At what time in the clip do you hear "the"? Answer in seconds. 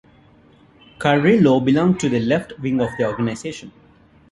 2.09-2.19, 2.97-3.05